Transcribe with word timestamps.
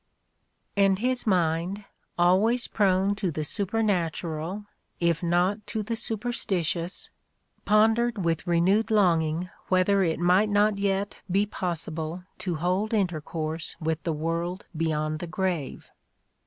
And 0.75 0.97
his 0.97 1.27
mind, 1.27 1.85
always 2.17 2.65
prone 2.67 3.13
to 3.17 3.29
the 3.29 3.43
super 3.43 3.83
natural, 3.83 4.65
if 4.99 5.21
not 5.21 5.67
to 5.67 5.83
the 5.83 5.95
superstitious, 5.95 7.11
pondered 7.65 8.17
with 8.25 8.47
renewed 8.47 8.89
longing 8.89 9.51
whether 9.67 10.01
it 10.01 10.17
might 10.17 10.49
not 10.49 10.79
yet 10.79 11.17
be 11.29 11.45
possible 11.45 12.23
to 12.39 12.55
hold 12.55 12.95
intercourse 12.95 13.75
with 13.79 14.01
the 14.01 14.11
world 14.11 14.65
beyond 14.75 15.19
the 15.19 15.27
grave. 15.27 15.91